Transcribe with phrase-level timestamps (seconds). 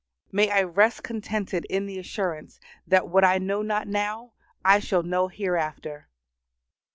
[0.31, 4.33] May I rest contented in the assurance that what I know not now
[4.65, 6.09] I shall know hereafter.